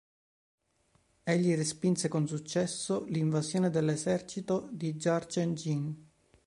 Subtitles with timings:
[1.23, 6.09] Egli respinse con successo l'invasione dell'esercito di Jurchen Jin.